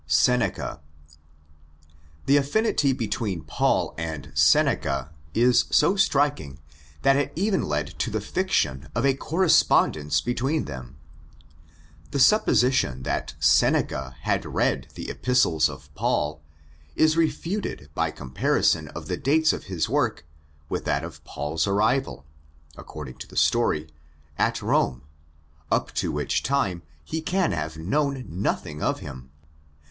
Seneca. 0.07 0.81
The 2.25 2.35
affinity 2.37 2.91
between 2.91 3.43
Paul 3.43 3.93
and 3.99 4.31
Seneca 4.33 5.11
is 5.35 5.65
so 5.69 5.95
striking 5.95 6.57
that 7.03 7.15
it 7.17 7.31
even 7.35 7.61
led 7.61 7.89
to 7.99 8.09
the 8.09 8.19
fiction 8.19 8.89
of 8.95 9.05
a 9.05 9.13
correspondence 9.13 10.19
between 10.19 10.65
them. 10.65 10.95
The 12.09 12.17
supposition 12.19 13.03
that 13.03 13.35
Seneca 13.39 14.15
had 14.21 14.43
read 14.43 14.87
the 14.95 15.07
Epistles 15.07 15.69
of 15.69 15.93
Paul 15.93 16.41
is 16.95 17.15
refuted 17.15 17.91
by 17.93 18.09
comparison 18.09 18.87
of 18.87 19.05
the 19.05 19.17
dates 19.17 19.53
of 19.53 19.65
his 19.65 19.87
works 19.87 20.23
with 20.67 20.83
that 20.85 21.03
of 21.03 21.23
Paul's 21.25 21.67
arrival 21.67 22.25
(according 22.75 23.19
to 23.19 23.27
the 23.27 23.37
story) 23.37 23.87
at 24.39 24.63
Rome, 24.63 25.03
up 25.71 25.91
to 25.93 26.11
which 26.11 26.41
time 26.41 26.81
he 27.03 27.21
can 27.21 27.51
have 27.51 27.77
known 27.77 28.25
nothing 28.27 28.81
of 28.81 29.01
him. 29.01 29.29